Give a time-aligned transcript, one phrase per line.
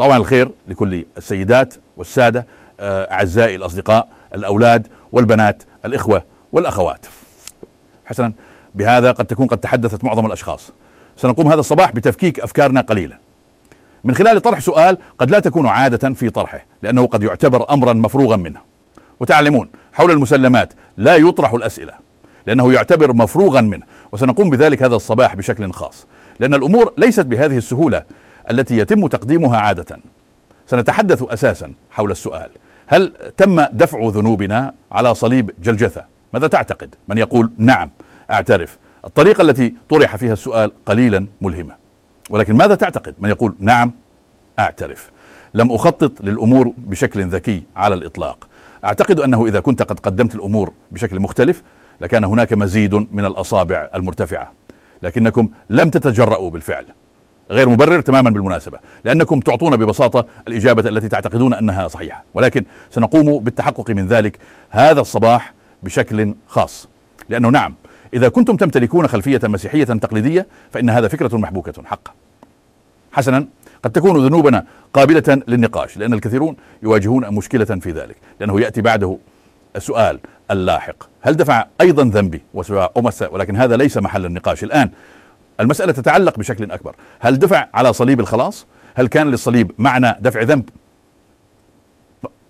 [0.00, 2.46] صباح الخير لكل السيدات والسادة
[2.80, 7.06] آه، أعزائي الأصدقاء الأولاد والبنات الإخوة والأخوات.
[8.04, 8.32] حسنا
[8.74, 10.72] بهذا قد تكون قد تحدثت معظم الأشخاص.
[11.16, 13.18] سنقوم هذا الصباح بتفكيك أفكارنا قليلا.
[14.04, 18.36] من خلال طرح سؤال قد لا تكون عادة في طرحه لأنه قد يعتبر أمرا مفروغا
[18.36, 18.60] منه.
[19.20, 21.92] وتعلمون حول المسلمات لا يطرح الأسئلة
[22.46, 23.86] لأنه يعتبر مفروغا منه.
[24.12, 26.06] وسنقوم بذلك هذا الصباح بشكل خاص
[26.40, 28.02] لأن الأمور ليست بهذه السهولة.
[28.50, 29.98] التي يتم تقديمها عادة.
[30.66, 32.50] سنتحدث أساسا حول السؤال.
[32.86, 37.90] هل تم دفع ذنوبنا على صليب جلجثة؟ ماذا تعتقد؟ من يقول نعم.
[38.30, 38.78] أعترف.
[39.04, 41.74] الطريقة التي طرح فيها السؤال قليلا ملهمة.
[42.30, 43.92] ولكن ماذا تعتقد؟ من يقول نعم.
[44.58, 45.10] أعترف.
[45.54, 48.48] لم أخطط للأمور بشكل ذكي على الإطلاق.
[48.84, 51.62] أعتقد أنه إذا كنت قد قدمت الأمور بشكل مختلف
[52.00, 54.52] لكان هناك مزيد من الأصابع المرتفعة.
[55.02, 56.86] لكنكم لم تتجرؤوا بالفعل.
[57.50, 62.24] غير مبرر تماما بالمناسبة لأنكم تعطون ببساطة الإجابة التي تعتقدون أنها صحيحة.
[62.34, 64.38] ولكن سنقوم بالتحقق من ذلك
[64.70, 66.88] هذا الصباح بشكل خاص.
[67.28, 67.74] لأنه نعم
[68.14, 72.12] إذا كنتم تمتلكون خلفية مسيحية تقليدية فإن هذا فكرة محبوكة حقا
[73.12, 73.46] حسنا
[73.82, 74.64] قد تكون ذنوبنا
[74.94, 79.18] قابلة للنقاش لأن الكثيرون يواجهون مشكلة في ذلك لأنه يأتي بعده
[79.76, 80.18] السؤال
[80.50, 80.96] اللاحق.
[81.20, 82.42] هل دفع أيضا ذنبي
[83.30, 84.64] ولكن هذا ليس محل النقاش.
[84.64, 84.90] الآن
[85.60, 86.94] المسألة تتعلق بشكل أكبر.
[87.20, 90.68] هل دفع على صليب الخلاص؟ هل كان للصليب معنى دفع ذنب؟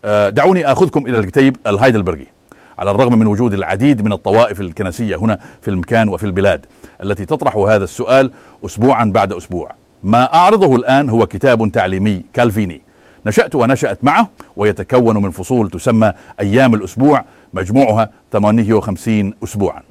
[0.04, 2.26] آه، دعوني أخذكم إلى الكتيب الهايدلبرغي
[2.78, 6.66] على الرغم من وجود العديد من الطوائف الكنسية هنا في المكان وفي البلاد
[7.02, 8.30] التي تطرح هذا السؤال
[8.64, 9.72] أسبوعا بعد أسبوع.
[10.02, 12.82] ما أعرضه الآن هو كتاب تعليمي كالفيني.
[13.26, 17.24] نشأت ونشأت معه ويتكون من فصول تسمى أيام الأسبوع
[17.54, 19.82] مجموعها 58 أسبوعا.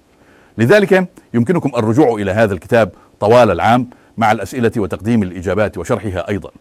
[0.57, 6.51] لذلك يمكنكم الرجوع إلى هذا الكتاب طوال العام مع الأسئلة وتقديم الإجابات وشرحها أيضا.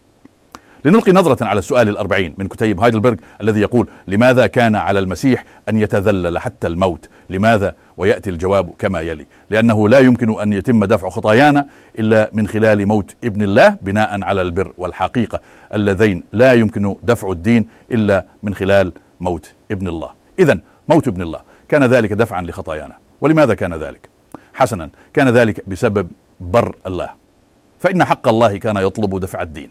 [0.85, 5.77] لنلقي نظرة على السؤال الأربعين من كتيب هايدلبرغ الذي يقول لماذا كان على المسيح أن
[5.77, 11.65] يتذلل حتى الموت؟ لماذا؟ ويأتي الجواب كما يلي لأنه لا يمكن أن يتم دفع خطايانا
[11.99, 15.39] إلا من خلال موت ابن الله بناء على البر والحقيقة
[15.73, 20.09] اللذين لا يمكن دفع الدين إلا من خلال موت ابن الله.
[20.39, 21.39] إذا موت ابن الله
[21.69, 22.95] كان ذلك دفعا لخطايانا.
[23.21, 24.09] ولماذا كان ذلك؟
[24.53, 26.07] حسنا كان ذلك بسبب
[26.39, 27.09] بر الله.
[27.79, 29.69] فإن حق الله كان يطلب دفع الدين.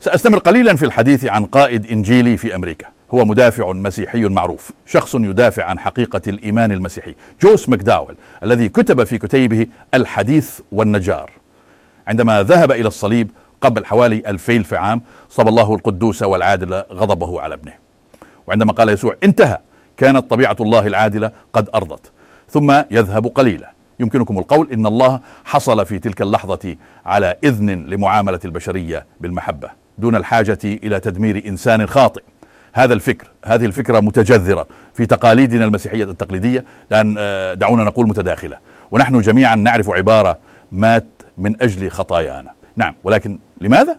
[0.00, 2.86] سأستمر قليلا في الحديث عن قائد إنجيلي في أمريكا.
[3.14, 9.18] هو مدافع مسيحي معروف شخص يدافع عن حقيقة الإيمان المسيحي جوس ماكداول الذي كتب في
[9.18, 11.30] كتيبه الحديث والنجار.
[12.06, 17.72] عندما ذهب إلى الصليب قبل حوالي ألفي عام صب الله القدوس والعادل غضبه على ابنه.
[18.46, 19.58] وعندما قال يسوع انتهى
[19.96, 22.10] كانت طبيعة الله العادلة قد أرضت
[22.50, 23.72] ثم يذهب قليلا.
[24.00, 26.76] يمكنكم القول إن الله حصل في تلك اللحظة
[27.06, 32.22] على إذن لمعاملة البشرية بالمحبة دون الحاجة إلى تدمير إنسان خاطئ.
[32.72, 36.64] هذا الفكر هذه الفكرة متجذرة في تقاليدنا المسيحية التقليدية.
[36.90, 38.58] لأن آه، دعونا نقول متداخلة.
[38.90, 40.38] ونحن جميعا نعرف عبارة
[40.72, 41.06] مات
[41.38, 42.50] من أجل خطايانا.
[42.76, 43.98] نعم ولكن لماذا؟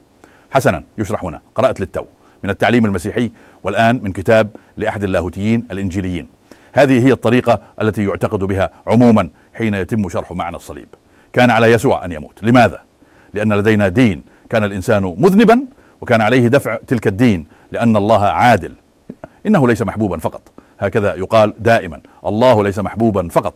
[0.51, 1.41] حسنا يشرح هنا.
[1.55, 2.05] قرأت للتو
[2.43, 3.31] من التعليم المسيحي
[3.63, 6.38] والآن من كتاب لأحد اللاهوتيين الإنجيليين.
[6.73, 10.87] هذه هي الطريقة التي يعتقد بها عموما حين يتم شرح معنى الصليب.
[11.33, 12.43] كان على يسوع أن يموت.
[12.43, 12.81] لماذا؟
[13.33, 14.23] لأن لدينا دين.
[14.49, 15.61] كان الإنسان مذنبا
[16.01, 18.73] وكان عليه دفع تلك الدين لأن الله عادل.
[19.45, 20.41] إنه ليس محبوبا فقط.
[20.79, 22.01] هكذا يقال دائما.
[22.25, 23.53] الله ليس محبوبا فقط.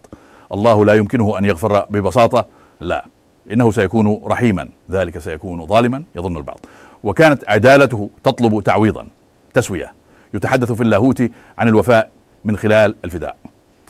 [0.53, 2.45] الله لا يمكنه أن يغفر ببساطة.
[2.81, 3.05] لا.
[3.51, 4.69] إنه سيكون رحيما.
[4.91, 6.59] ذلك سيكون ظالما يظن البعض.
[7.03, 9.07] وكانت عدالته تطلب تعويضا
[9.53, 9.93] تسوية.
[10.33, 11.23] يتحدث في اللاهوت
[11.57, 12.09] عن الوفاء
[12.45, 13.35] من خلال الفداء.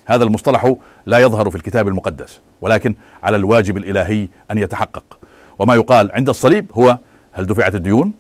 [0.06, 0.75] هذا المصطلح
[1.06, 5.19] لا يظهر في الكتاب المقدس ولكن على الواجب الإلهي أن يتحقق.
[5.59, 6.97] وما يقال عند الصليب هو
[7.31, 8.13] هل دفعت الديون؟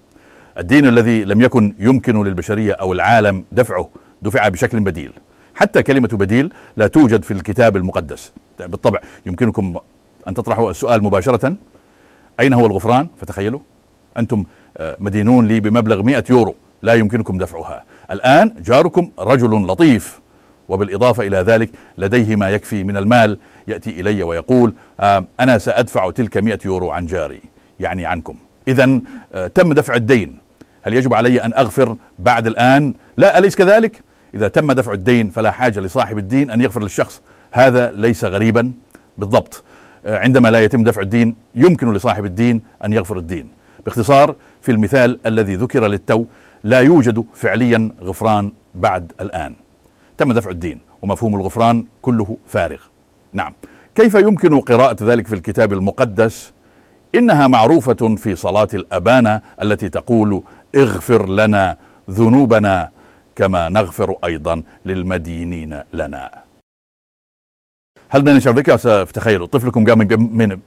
[0.57, 3.89] الدين الذي لم يكن يمكن للبشرية أو العالم دفعه
[4.21, 5.13] دفع بشكل بديل.
[5.55, 8.33] حتى كلمة بديل لا توجد في الكتاب المقدس.
[8.59, 9.75] بالطبع يمكنكم
[10.27, 11.55] أن تطرحوا السؤال مباشرة.
[12.39, 13.59] أين هو الغفران؟ فتخيلوا.
[14.17, 14.43] أنتم
[14.77, 17.83] آه، مدينون لي بمبلغ 100 يورو لا يمكنكم دفعها.
[18.11, 20.22] الآن جاركم رجل لطيف.
[20.69, 23.37] وبالإضافة إلى ذلك لديه ما يكفي من المال
[23.67, 24.73] يأتي إلي ويقول
[25.39, 27.41] أنا سأدفع تلك 100 يورو عن جاري
[27.79, 28.35] يعني عنكم.
[28.67, 28.99] إذا
[29.33, 30.37] آه تم دفع الدين.
[30.81, 34.01] هل يجب علي أن أغفر بعد الآن؟ لا أليس كذلك؟
[34.33, 37.21] إذا تم دفع الدين فلا حاجة لصاحب الدين أن يغفر للشخص.
[37.51, 38.71] هذا ليس غريبا
[39.17, 39.63] بالضبط.
[40.05, 43.47] آه عندما لا يتم دفع الدين يمكن لصاحب الدين أن يغفر الدين.
[43.85, 46.25] باختصار في المثال الذي ذكر للتو
[46.63, 49.53] لا يوجد فعليا غفران بعد الآن.
[50.17, 52.81] تم دفع الدين ومفهوم الغفران كله فارغ.
[53.33, 53.53] نعم.
[53.95, 56.53] كيف يمكن قراءة ذلك في الكتاب المقدس؟
[57.15, 60.43] إنها معروفة في صلاة الأبانة التي تقول
[60.75, 61.77] اغفر لنا
[62.09, 62.89] ذنوبنا
[63.35, 66.31] كما نغفر أيضا للمدينين لنا.
[68.09, 69.97] هل بدنا نشاركها تخيلوا طفلكم قام
[70.37, 70.59] من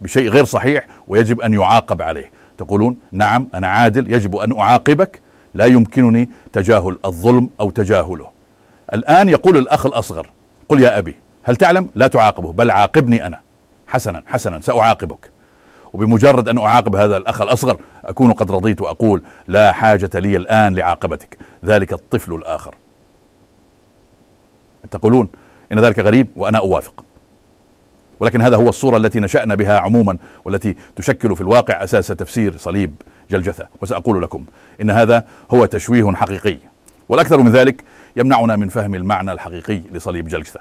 [0.00, 5.20] بشيء غير صحيح ويجب أن يعاقب عليه، تقولون نعم أنا عادل يجب أن أعاقبك.
[5.54, 8.37] لا يمكنني تجاهل الظلم أو تجاهله.
[8.94, 10.30] الآن يقول الأخ الأصغر
[10.68, 13.40] قل يا أبي هل تعلم؟ لا تعاقبه بل عاقبني أنا.
[13.86, 15.30] حسنا حسنا سأعاقبك.
[15.92, 21.38] وبمجرد أن أعاقب هذا الأخ الأصغر أكون قد رضيت وأقول لا حاجة لي الآن لعاقبتك.
[21.64, 22.74] ذلك الطفل الآخر.
[24.90, 25.28] تقولون
[25.72, 27.04] إن ذلك غريب وأنا أوافق.
[28.20, 32.94] ولكن هذا هو الصورة التي نشأنا بها عموما والتي تشكل في الواقع أساس تفسير صليب
[33.30, 33.68] جلجثة.
[33.82, 34.44] وسأقول لكم
[34.80, 36.58] إن هذا هو تشويه حقيقي.
[37.08, 37.84] والأكثر من ذلك
[38.16, 40.60] يمنعنا من فهم المعنى الحقيقي لصليب جلجثة.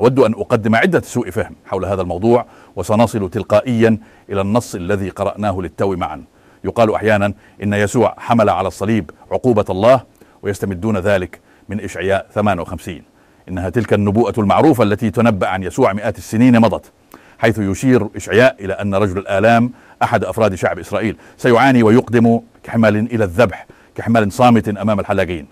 [0.00, 2.46] أود أن أقدم عدة سوء فهم حول هذا الموضوع
[2.76, 3.98] وسنصل تلقائيا
[4.30, 6.24] إلى النص الذي قرأناه للتو معا.
[6.64, 7.32] يقال أحيانا
[7.62, 10.00] إن يسوع حمل على الصليب عقوبة الله
[10.42, 13.02] ويستمدون ذلك من إشعياء 58
[13.48, 16.92] إنها تلك النبوءة المعروفة التي تنبأ عن يسوع مئات السنين مضت
[17.38, 19.70] حيث يشير إشعياء إلى أن رجل الآلام
[20.02, 25.46] أحد أفراد شعب إسرائيل سيعاني ويقدم كحمال إلى الذبح كحمال صامت أمام الحلاقين.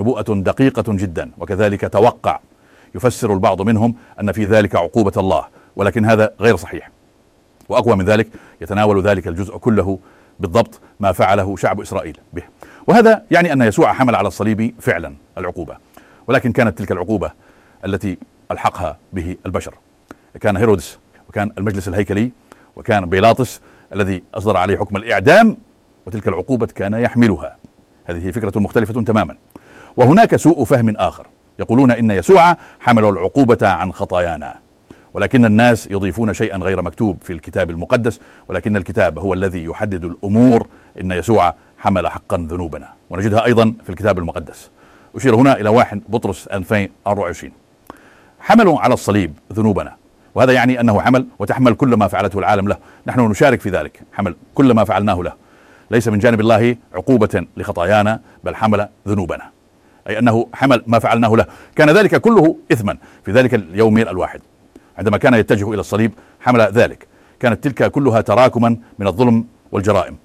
[0.00, 2.40] نبوءة دقيقة جدا وكذلك توقع.
[2.94, 5.44] يفسر البعض منهم أن في ذلك عقوبة الله
[5.76, 6.90] ولكن هذا غير صحيح.
[7.68, 8.28] وأقوى من ذلك
[8.60, 9.98] يتناول ذلك الجزء كله
[10.40, 12.42] بالضبط ما فعله شعب إسرائيل به.
[12.86, 15.76] وهذا يعني أن يسوع حمل على الصليب فعلا العقوبة.
[16.26, 17.30] ولكن كانت تلك العقوبة
[17.84, 18.18] التي
[18.50, 19.74] ألحقها به البشر.
[20.40, 20.98] كان هيرودس
[21.28, 22.30] وكان المجلس الهيكلي
[22.76, 23.60] وكان بيلاطس
[23.94, 25.56] الذي أصدر عليه حكم الإعدام
[26.06, 27.56] وتلك العقوبة كان يحملها.
[28.04, 29.36] هذه فكرة مختلفة تماما.
[29.96, 31.26] وهناك سوء فهم آخر.
[31.58, 34.54] يقولون إن يسوع حمل العقوبة عن خطايانا.
[35.14, 40.66] ولكن الناس يضيفون شيئا غير مكتوب في الكتاب المقدس ولكن الكتاب هو الذي يحدد الأمور.
[41.00, 42.88] إن يسوع حمل حقا ذنوبنا.
[43.10, 44.70] ونجدها أيضا في الكتاب المقدس.
[45.14, 47.52] أشير هنا إلى واحد بطرس 2024
[48.40, 49.96] حملوا على الصليب ذنوبنا.
[50.34, 52.76] وهذا يعني أنه حمل وتحمل كل ما فعلته العالم له.
[53.06, 54.00] نحن نشارك في ذلك.
[54.12, 55.32] حمل كل ما فعلناه له.
[55.90, 59.50] ليس من جانب الله عقوبة لخطايانا بل حمل ذنوبنا.
[60.10, 61.46] أي أنه حمل ما فعلناه له.
[61.76, 64.40] كان ذلك كله إثما في ذلك اليوم الواحد.
[64.98, 67.06] عندما كان يتجه إلى الصليب حمل ذلك.
[67.40, 70.16] كانت تلك كلها تراكما من الظلم والجرائم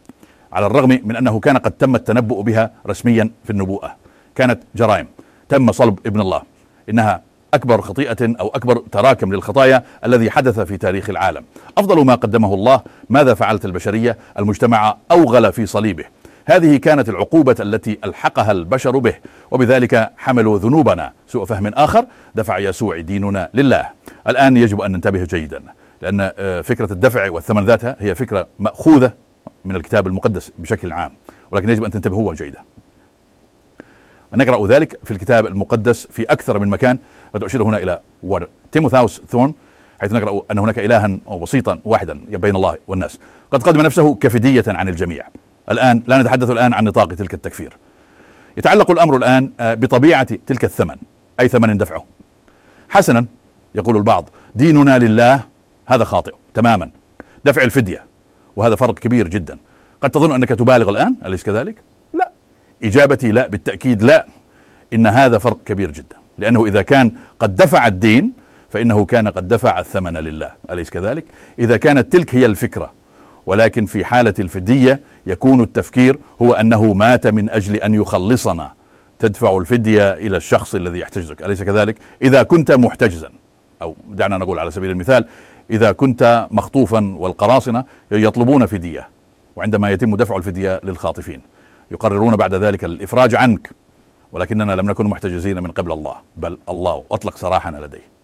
[0.54, 3.96] على الرغم من أنه كان قد تم التنبؤ بها رسميا في النبوءة.
[4.36, 5.08] كانت جرائم.
[5.50, 6.42] تم صلب ابن الله.
[6.90, 7.22] إنها
[7.54, 11.44] أكبر خطيئة أو أكبر تراكم للخطايا الذي حدث في تاريخ العالم.
[11.78, 16.06] أفضل ما قدمه الله ماذا فعلت البشرية المجتمع أوغل في صليبه؟
[16.46, 19.16] هذه كانت العقوبة التي ألحقها البشر به
[19.52, 21.14] وبذلك حملوا ذنوبنا.
[21.28, 22.06] سوء فهم آخر
[22.36, 23.90] دفع يسوع ديننا لله.
[24.28, 25.64] الآن يجب أن ننتبه جيدا
[26.02, 29.14] لأن آه، فكرة الدفع والثمن ذاتها هي فكرة مأخوذة
[29.66, 31.12] من الكتاب المقدس بشكل عام
[31.52, 32.60] ولكن يجب أن تنتبهوا جيدا.
[34.34, 36.98] نقرأ ذلك في الكتاب المقدس في أكثر من مكان.
[37.34, 38.00] قد أشير هنا إلى
[38.72, 39.54] تيموثاوس ثورن
[40.02, 43.20] حيث نقرأ أن هناك إلها وسيطا واحدا بين الله والناس.
[43.52, 45.28] قد قدم نفسه كفدية عن الجميع.
[45.72, 47.74] الآن لا نتحدث الآن عن نطاق تلك التكفير.
[48.58, 50.96] يتعلق الأمر الآن آه، بطبيعة تلك الثمن
[51.40, 52.06] أي ثمن دفعه.
[52.90, 53.26] حسنا
[53.76, 55.44] يقول البعض ديننا لله
[55.86, 56.90] هذا خاطئ تماما.
[57.46, 58.06] دفع الفدية
[58.56, 59.58] وهذا فرق كبير جدا.
[60.02, 61.76] قد تظن أنك تبالغ الآن؟ أليس كذلك؟
[62.14, 62.32] لا.
[62.84, 64.28] إجابتي لا بالتأكيد لا.
[64.94, 66.16] إن هذا فرق كبير جدا.
[66.38, 68.32] لأنه إذا كان قد دفع الدين
[68.70, 70.52] فإنه كان قد دفع الثمن لله.
[70.72, 71.26] أليس كذلك؟
[71.60, 72.94] إذا كانت تلك هي الفكرة
[73.46, 78.72] ولكن في حالة الفدية يكون التفكير هو أنه مات من أجل أن يخلصنا.
[79.20, 81.44] تدفع الفدية إلى الشخص الذي يحتجزك.
[81.44, 83.30] أليس كذلك؟ إذا كنت محتجزا.
[83.82, 85.26] أو دعنا نقول على سبيل المثال
[85.70, 89.10] إذا كنت مخطوفا والقراصنة يطلبون فدية.
[89.56, 91.42] وعندما يتم دفع الفدية للخاطفين
[91.92, 93.70] يقررون بعد ذلك الإفراج عنك.
[94.32, 98.16] ولكننا لم نكن محتجزين من قبل الله بل الله أطلق سراحنا لديه.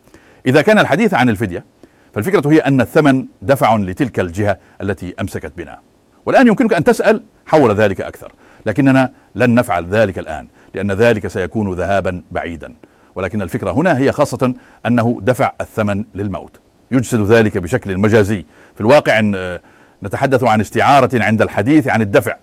[0.46, 1.66] إذا كان الحديث عن الفدية
[2.13, 5.80] فالفكرة هي أن الثمن دفع لتلك الجهة التي أمسكت بنا.
[6.25, 8.32] والآن يمكنك أن تسأل حول ذلك أكثر
[8.65, 12.74] لكننا لن نفعل ذلك الآن لأن ذلك سيكون ذهابا بعيدا.
[13.15, 14.53] ولكن الفكرة هنا هي خاصة
[14.86, 16.60] أنه دفع الثمن للموت.
[16.91, 18.46] يجسد ذلك بشكل مجازي.
[18.75, 19.60] في الواقع إن
[20.03, 22.36] نتحدث عن استعارة عند الحديث عن الدفع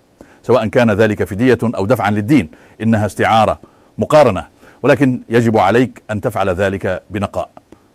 [0.43, 2.49] سواء كان ذلك فدية أو دفعا للدين.
[2.81, 3.59] إنها استعارة
[3.97, 4.45] مقارنة
[4.83, 7.49] ولكن يجب عليك أن تفعل ذلك بنقاء.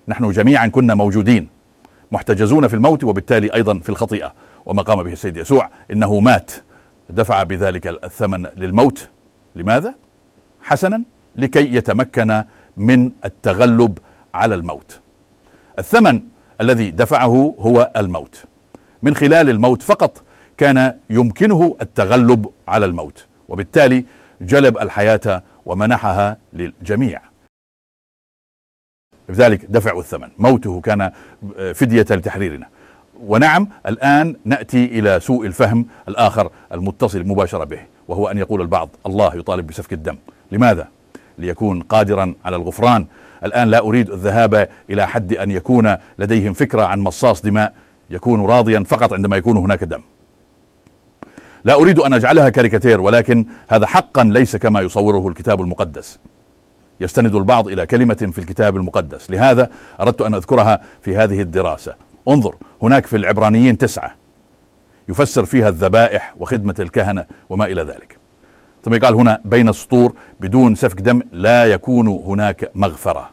[0.09, 1.54] نحن جميعا كنا موجودين
[2.15, 4.33] محتجزون في الموت وبالتالي أيضا في الخطيئة.
[4.67, 6.51] وما قام به السيد يسوع إنه مات.
[7.11, 9.09] دفع بذلك الثمن للموت.
[9.57, 9.95] لماذا؟
[10.63, 11.03] حسنا
[11.37, 12.45] لكي يتمكن
[12.77, 13.99] من التغلب
[14.35, 15.01] على الموت.
[15.79, 16.21] الثمن
[16.61, 18.45] الذي دفعه هو الموت.
[19.03, 20.23] من خلال الموت فقط
[20.57, 23.27] كان يمكنه التغلب على الموت.
[23.49, 24.05] وبالتالي
[24.41, 27.21] جلب الحياة ومنحها للجميع.
[29.29, 30.29] لذلك دفعوا الثمن.
[30.39, 31.11] موته كان
[31.75, 32.67] فدية لتحريرنا.
[33.27, 37.79] ونعم الآن نأتي إلى سوء الفهم الآخر المتصل مباشرة به
[38.09, 40.17] وهو أن يقول البعض الله يطالب بسفك الدم.
[40.53, 40.89] لماذا؟
[41.39, 43.07] ليكون قادرا على الغفران.
[43.45, 47.75] الآن لا أريد الذهاب إلى حد أن يكون لديهم فكرة عن مصاص دماء
[48.11, 50.01] يكون راضيا فقط عندما يكون هناك دم.
[51.65, 56.19] لا أريد أن أجعلها كاريكاتير ولكن هذا حقا ليس كما يصوره الكتاب المقدس.
[57.01, 59.31] يستند البعض إلى كلمة في الكتاب المقدس.
[59.31, 59.71] لهذا
[60.01, 61.95] أردت أن أذكرها في هذه الدراسة.
[62.29, 64.15] انظر هناك في العبرانيين تسعة
[65.09, 68.17] يفسر فيها الذبائح وخدمة الكهنة وما إلى ذلك.
[68.85, 73.31] ثم يقال هنا بين السطور بدون سفك دم لا يكون هناك مغفرة.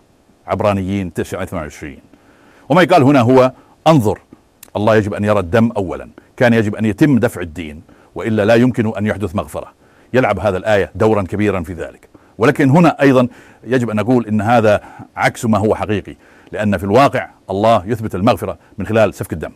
[0.48, 1.98] عبرانيين 29
[2.70, 3.52] وما يقال هنا هو
[3.88, 4.20] انظر
[4.76, 6.10] الله يجب أن يرى الدم اولا.
[6.38, 7.82] كان يجب أن يتم دفع الدين
[8.16, 9.74] وإلا لا يمكن أن يحدث مغفرة.
[10.14, 12.11] يلعب هذا الآية دورا كبيرا في ذلك.
[12.42, 13.28] ولكن هنا أيضا
[13.64, 14.82] يجب أن نقول إن هذا
[15.16, 16.16] عكس ما هو حقيقي
[16.52, 19.52] لأن في الواقع الله يثبت المغفرة من خلال سفك الدم.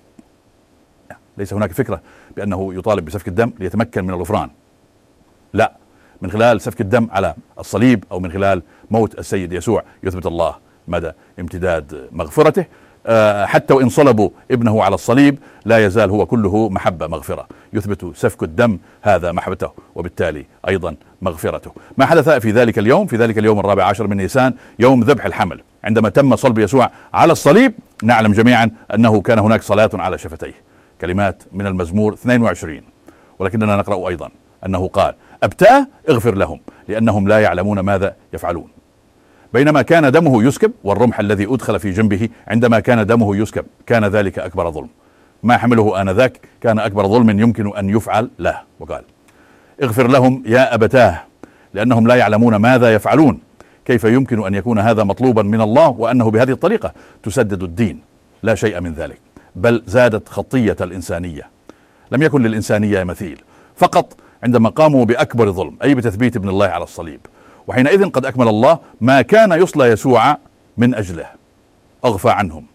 [1.37, 2.01] ليس هناك فكرة
[2.37, 4.49] بأنه يطالب بسفك الدم ليتمكن من الغفران.
[5.53, 5.73] لا
[6.21, 8.61] من خلال سفك الدم على الصليب أو من خلال
[8.91, 10.55] موت السيد يسوع يثبت الله
[10.87, 12.65] مدى امتداد مغفرته.
[13.07, 17.47] آه، حتى وإن صلبوا ابنه على الصليب لا يزال هو كله محبة مغفرة.
[17.73, 21.71] يثبت سفك الدم هذا محبته وبالتالي أيضا مغفرته.
[21.97, 25.61] ما حدث في ذلك اليوم؟ في ذلك اليوم الرابع عشر من نيسان يوم ذبح الحمل.
[25.83, 30.53] عندما تم صلب يسوع على الصليب نعلم جميعا أنه كان هناك صلاة على شفتيه.
[31.01, 32.81] كلمات من المزمور 22
[33.39, 34.29] ولكننا نقرأ أيضا
[34.65, 35.13] أنه قال
[35.43, 38.67] أبتاه اغفر لهم لأنهم لا يعلمون ماذا يفعلون.
[39.53, 44.39] بينما كان دمه يسكب والرمح الذي أدخل في جنبه عندما كان دمه يسكب كان ذلك
[44.39, 44.89] أكبر ظلم.
[45.43, 48.61] ما حمله آنذاك؟ كان أكبر ظلم يمكن أن يفعل له.
[48.79, 49.03] وقال
[49.83, 51.23] اغفر لهم يا أبتاه
[51.73, 53.39] لأنهم لا يعلمون ماذا يفعلون.
[53.85, 57.99] كيف يمكن أن يكون هذا مطلوبا من الله وأنه بهذه الطريقة؟ تسدد الدين.
[58.43, 59.19] لا شيء من ذلك.
[59.55, 61.49] بل زادت خطية الإنسانية.
[62.11, 63.41] لم يكن للإنسانية مثيل.
[63.75, 67.19] فقط عندما قاموا بأكبر ظلم أي بتثبيت ابن الله على الصليب
[67.67, 70.37] وحينئذ قد أكمل الله ما كان يصلى يسوع
[70.77, 71.25] من أجله.
[72.05, 72.65] أغفى عنهم.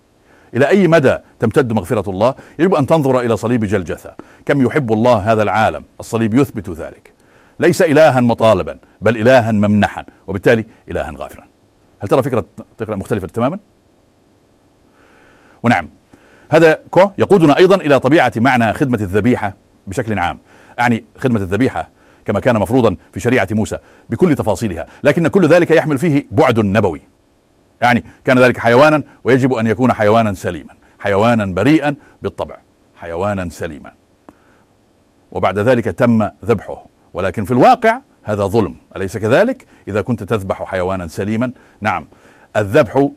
[0.55, 4.15] إلى أي مدى تمتد مغفرة الله؟ يجب أن تنظر إلى صليب جلجثة.
[4.47, 7.13] كم يحب الله هذا العالم؟ الصليب يثبت ذلك.
[7.61, 10.05] ليس الها مطالبا بل الها ممنحا.
[10.27, 11.45] وبالتالي الها غافرا
[12.01, 12.45] هل ترى فكرة
[12.81, 13.59] مختلفة تماما؟
[15.63, 15.89] ونعم.
[16.51, 19.55] هذا كو يقودنا أيضا إلى طبيعة معنى خدمة الذبيحة
[19.87, 20.39] بشكل عام.
[20.81, 21.89] أعني خدمة الذبيحة
[22.25, 23.79] كما كان مفروضا في شريعة موسى
[24.11, 24.87] بكل تفاصيلها.
[25.05, 27.10] لكن كل ذلك يحمل فيه بعد نبوي.
[27.81, 32.57] يعني كان ذلك حيوانا ويجب أن يكون حيوانا سليما حيوانا بريئا بالطبع
[32.97, 33.93] حيوانا سليما.
[35.33, 41.07] وبعد ذلك تم ذبحه ولكن في الواقع هذا ظلم أليس كذلك؟ إذا كنت تذبح حيوانا
[41.07, 42.07] سليما نعم.
[42.57, 43.09] الذبح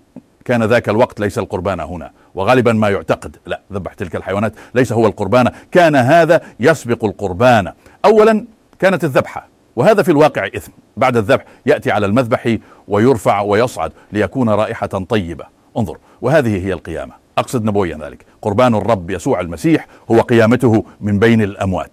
[0.45, 5.07] كان ذاك الوقت ليس القربان هنا وغالبا ما يعتقد لا ذبح تلك الحيوانات ليس هو
[5.07, 7.73] القربان كان هذا يسبق القربان.
[8.05, 8.45] اولا
[8.79, 10.71] كانت الذبحة وهذا في الواقع إثم.
[10.97, 15.45] بعد الذبح يأتي على المذبح ويرفع ويصعد ليكون رائحة طيبة.
[15.77, 17.13] انظر وهذه هي القيامة.
[17.37, 18.25] أقصد نبويا ذلك.
[18.41, 21.91] قربان الرب يسوع المسيح هو قيامته من بين الأموات.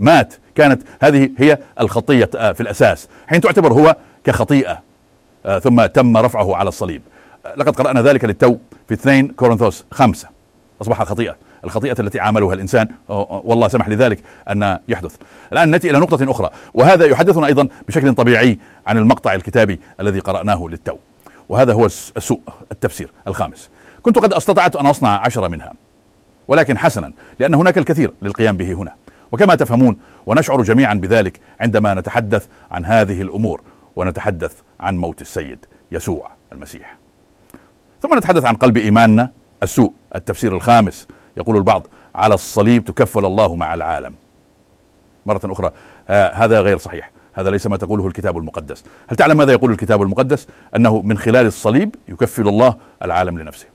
[0.00, 0.34] مات.
[0.54, 3.08] كانت هذه هي الخطية في الأساس.
[3.26, 4.80] حين تعتبر هو كخطيئة
[5.46, 7.02] آه، ثم تم رفعه على الصليب.
[7.56, 8.56] لقد قرأنا ذلك للتو
[8.88, 10.28] في 2 كورنثوس 5
[10.82, 11.36] أصبح خطيئة.
[11.64, 15.16] الخطيئة التي عملها الإنسان والله سمح لذلك أن يحدث.
[15.52, 20.66] الآن نأتي إلى نقطة أخرى وهذا يحدثنا أيضا بشكل طبيعي عن المقطع الكتابي الذي قرأناه
[20.68, 20.96] للتو.
[21.48, 22.40] وهذا هو السوء
[22.72, 23.70] التفسير الخامس.
[24.02, 25.72] كنت قد أستطعت أن أصنع عشرة منها
[26.48, 28.94] ولكن حسنا لأن هناك الكثير للقيام به هنا.
[29.32, 33.60] وكما تفهمون ونشعر جميعا بذلك عندما نتحدث عن هذه الأمور
[33.96, 35.58] ونتحدث عن موت السيد
[35.92, 36.96] يسوع المسيح.
[38.02, 39.30] ثم نتحدث عن قلب إيماننا
[39.62, 41.06] السوء التفسير الخامس.
[41.36, 44.14] يقول البعض على الصليب تكفل الله مع العالم.
[45.26, 45.70] مرة أخرى
[46.08, 47.10] آه هذا غير صحيح.
[47.34, 48.84] هذا ليس ما تقوله الكتاب المقدس.
[49.08, 50.46] هل تعلم ماذا يقول الكتاب المقدس؟
[50.76, 53.66] أنه من خلال الصليب يكفل الله العالم لنفسه.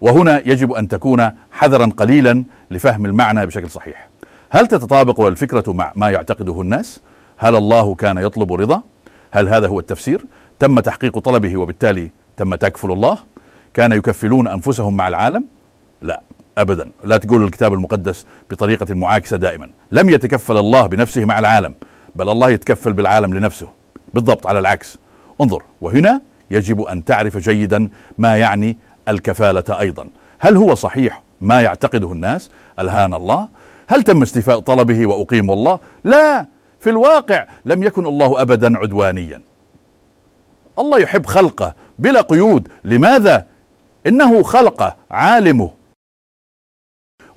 [0.00, 4.08] وهنا يجب أن تكون حذرا قليلا لفهم المعنى بشكل صحيح.
[4.50, 7.00] هل تتطابق الفكرة مع ما يعتقده الناس؟
[7.36, 8.82] هل الله كان يطلب رضا؟
[9.30, 10.24] هل هذا هو التفسير؟
[10.58, 13.18] تم تحقيق طلبه وبالتالي تم تكفل الله؟
[13.74, 15.44] كان يكفلون أنفسهم مع العالم؟
[16.02, 16.22] لا.
[16.58, 16.90] ابدا.
[17.04, 19.70] لا تقول الكتاب المقدس بطريقة معاكسه دائما.
[19.92, 21.74] لم يتكفل الله بنفسه مع العالم
[22.16, 23.68] بل الله يتكفل بالعالم لنفسه.
[24.14, 24.98] بالضبط على العكس.
[25.40, 27.88] انظر وهنا يجب أن تعرف جيدا
[28.18, 28.76] ما يعني
[29.08, 30.08] الكفالة أيضا.
[30.38, 33.48] هل هو صحيح ما يعتقده الناس؟ الهان الله.
[33.88, 36.46] هل تم استيفاء طلبه وأقيم الله؟ لا.
[36.80, 39.42] في الواقع لم يكن الله ابدا عدوانيا.
[40.78, 42.68] الله يحب خلقه بلا قيود.
[42.84, 43.46] لماذا؟
[44.06, 45.70] إنه خلقه عالمه.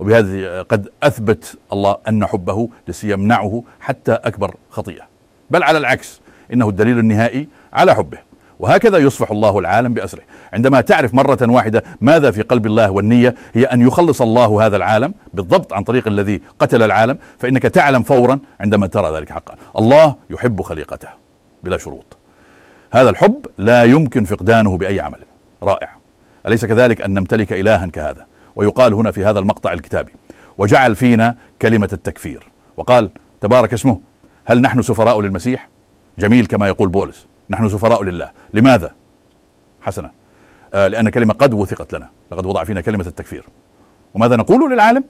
[0.03, 5.03] وبهذه قد أثبت الله أن حبه لسيمنعه حتى أكبر خطيئة.
[5.49, 6.21] بل على العكس
[6.53, 8.17] إنه الدليل النهائي على حبه.
[8.59, 10.21] وهكذا يصفح الله العالم بأسره.
[10.53, 15.13] عندما تعرف مرة واحدة ماذا في قلب الله والنية هي أن يخلص الله هذا العالم
[15.33, 19.55] بالضبط عن طريق الذي قتل العالم فإنك تعلم فورا عندما ترى ذلك حقا.
[19.77, 21.09] الله يحب خليقته
[21.63, 22.17] بلا شروط.
[22.91, 25.19] هذا الحب لا يمكن فقدانه بأي عمل.
[25.63, 25.89] رائع.
[26.47, 30.11] أليس كذلك أن نمتلك إلها كهذا؟ ويقال هنا في هذا المقطع الكتابي
[30.57, 32.47] وجعل فينا كلمة التكفير.
[32.77, 33.09] وقال
[33.41, 33.99] تبارك اسمه
[34.45, 35.69] هل نحن سفراء للمسيح؟
[36.19, 38.31] جميل كما يقول بولس نحن سفراء لله.
[38.53, 38.91] لماذا؟
[39.81, 40.11] حسنا.
[40.73, 43.43] آه لأن كلمة قد وثقت لنا لقد وضع فينا كلمة التكفير.
[44.13, 45.03] وماذا نقول للعالم؟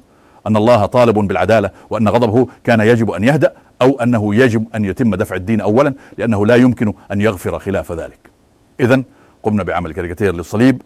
[0.47, 5.15] أن الله طالب بالعدالة وأن غضبه كان يجب أن يهدأ أو أنه يجب أن يتم
[5.15, 8.19] دفع الدين أولا لأنه لا يمكن أن يغفر خلاف ذلك.
[8.79, 9.03] إذا
[9.43, 10.81] قمنا بعمل كاريكاتير للصليب.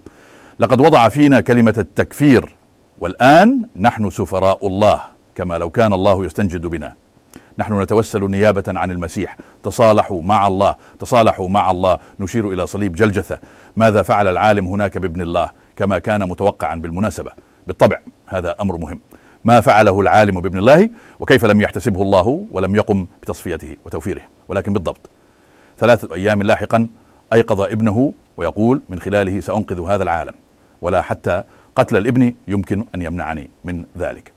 [0.60, 2.56] لقد وضع فينا كلمة التكفير.
[3.00, 5.02] والآن نحن سفراء الله
[5.36, 6.94] كما لو كان الله يستنجد بنا.
[7.58, 9.38] نحن نتوسل نيابة عن المسيح.
[9.64, 11.98] تصالحوا مع الله تصالحوا مع الله.
[12.20, 13.40] نشير إلى صليب جلجثة.
[13.76, 17.32] ماذا فعل العالم هناك بابن الله؟ كما كان متوقعا بالمناسبة.
[17.68, 19.00] بالطبع هذا أمر مهم.
[19.46, 25.10] ما فعله العالم بابن الله؟ وكيف لم يحتسبه الله ولم يقم بتصفيته وتوفيره؟ ولكن بالضبط.
[25.80, 26.88] ثلاثة أيام لاحقا
[27.34, 30.34] أيقظ ابنه ويقول من خلاله سأنقذ هذا العالم.
[30.82, 31.44] ولا حتى
[31.76, 34.32] قتل الابن يمكن أن يمنعني من ذلك.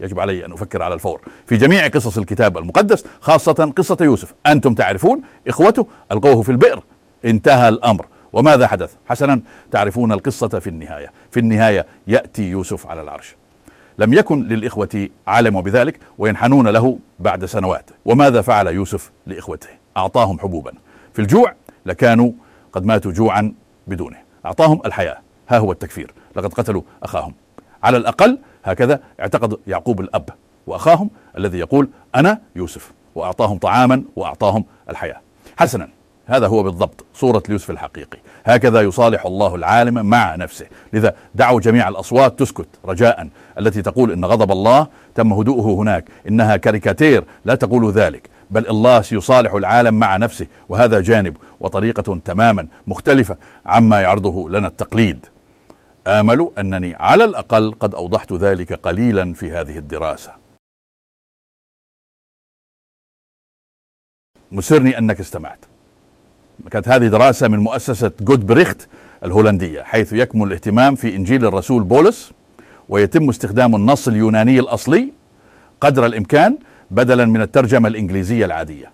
[0.00, 1.20] يجب علي أن أفكر على الفور.
[1.46, 6.82] في جميع قصص الكتاب المقدس خاصة قصة يوسف أنتم تعرفون؟ إخوته ألقوه في البئر.
[7.24, 8.06] انتهى الأمر.
[8.32, 11.12] وماذا حدث؟ حسنا تعرفون القصة في النهاية.
[11.30, 13.36] في النهاية يأتي يوسف على العرش.
[13.98, 17.90] لم يكن للإخوة علم بذلك وينحنون له بعد سنوات.
[18.04, 20.72] وماذا فعل يوسف لإخوته؟ أعطاهم حبوبا.
[21.12, 21.54] في الجوع
[21.86, 22.32] لكانوا
[22.72, 23.54] قد ماتوا جوعا
[23.86, 24.18] بدونه.
[24.46, 25.23] أعطاهم الحياة.
[25.48, 26.14] ها هو التكفير.
[26.36, 27.34] لقد قتلوا أخاهم.
[27.82, 30.30] على الأقل هكذا اعتقد يعقوب الأب
[30.66, 35.20] وأخاهم الذي يقول أنا يوسف وأعطاهم طعاما وأعطاهم الحياة.
[35.58, 35.88] حسنا
[36.26, 38.18] هذا هو بالضبط صورة يوسف الحقيقي.
[38.44, 40.66] هكذا يصالح الله العالم مع نفسه.
[40.92, 43.28] لذا دعوا جميع الأصوات تسكت رجاء
[43.58, 46.04] التي تقول إن غضب الله تم هدوءه هناك.
[46.28, 48.28] إنها كاريكاتير لا تقول ذلك.
[48.50, 55.26] بل الله سيصالح العالم مع نفسه وهذا جانب وطريقة تماما مختلفة عما يعرضه لنا التقليد.
[56.06, 60.32] آمل أنني على الأقل قد أوضحت ذلك قليلا في هذه الدراسة.
[64.52, 65.58] يسرني أنك استمعت.
[66.70, 68.88] كانت هذه دراسة من مؤسسة Goed Bericht
[69.24, 72.32] الهولندية حيث يكمن الاهتمام في إنجيل الرسول بولس
[72.88, 75.12] ويتم استخدام النص اليوناني الأصلي
[75.80, 76.58] قدر الإمكان
[76.90, 78.92] بدلا من الترجمة الإنجليزية العادية.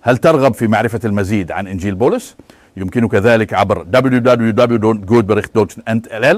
[0.00, 2.36] هل ترغب في معرفة المزيد عن إنجيل بولس؟
[2.76, 6.36] يمكنك ذلك عبر www.goedbericht.nl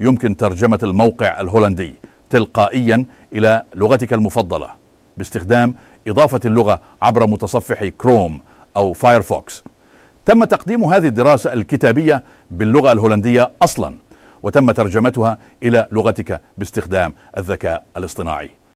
[0.00, 1.94] يمكن ترجمة الموقع الهولندي
[2.30, 4.68] تلقائيا إلى لغتك المفضلة
[5.16, 5.74] باستخدام
[6.08, 8.40] إضافة اللغة عبر متصفح كروم
[8.76, 9.64] أو فايرفوكس
[10.26, 13.94] تم تقديم هذه الدراسة الكتابية باللغة الهولندية أصلا
[14.42, 18.50] وتم ترجمتها إلى لغتك باستخدام الذكاء الاصطناعي.